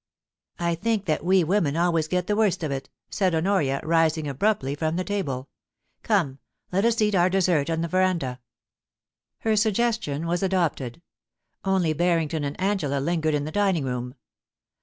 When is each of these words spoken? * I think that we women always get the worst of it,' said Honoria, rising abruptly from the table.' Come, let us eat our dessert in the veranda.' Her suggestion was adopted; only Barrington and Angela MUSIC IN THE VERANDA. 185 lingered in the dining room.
* 0.35 0.59
I 0.69 0.73
think 0.73 1.05
that 1.05 1.23
we 1.23 1.43
women 1.43 1.77
always 1.77 2.07
get 2.07 2.25
the 2.25 2.35
worst 2.35 2.63
of 2.63 2.71
it,' 2.71 2.89
said 3.11 3.35
Honoria, 3.35 3.81
rising 3.83 4.27
abruptly 4.27 4.73
from 4.73 4.95
the 4.95 5.03
table.' 5.03 5.47
Come, 6.01 6.39
let 6.71 6.85
us 6.85 6.99
eat 7.03 7.13
our 7.13 7.29
dessert 7.29 7.69
in 7.69 7.81
the 7.81 7.87
veranda.' 7.87 8.39
Her 9.41 9.55
suggestion 9.55 10.25
was 10.25 10.41
adopted; 10.41 11.03
only 11.63 11.93
Barrington 11.93 12.43
and 12.43 12.59
Angela 12.59 12.95
MUSIC 12.95 12.95
IN 12.95 12.95
THE 12.95 12.97
VERANDA. 12.97 12.97
185 12.97 13.05
lingered 13.05 13.35
in 13.35 13.45
the 13.45 13.51
dining 13.51 13.83
room. 13.85 14.15